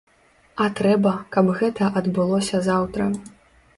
[0.63, 3.11] А трэба, каб гэта адбылося заўтра.